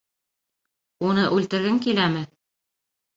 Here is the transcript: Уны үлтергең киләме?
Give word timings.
Уны 1.09 1.25
үлтергең 1.39 1.77
киләме? 1.87 2.25